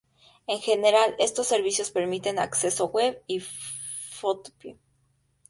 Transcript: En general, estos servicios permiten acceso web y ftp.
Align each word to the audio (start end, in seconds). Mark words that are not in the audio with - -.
En 0.47 0.57
general, 0.59 1.15
estos 1.19 1.45
servicios 1.45 1.91
permiten 1.91 2.39
acceso 2.39 2.87
web 2.89 3.21
y 3.27 3.39
ftp. 3.41 4.79